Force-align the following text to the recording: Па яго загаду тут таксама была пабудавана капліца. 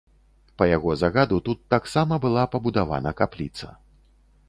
Па 0.61 0.67
яго 0.69 0.95
загаду 1.01 1.37
тут 1.51 1.59
таксама 1.75 2.19
была 2.25 2.49
пабудавана 2.57 3.17
капліца. 3.21 3.67